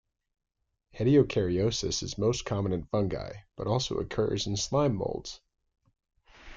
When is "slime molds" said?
4.57-5.41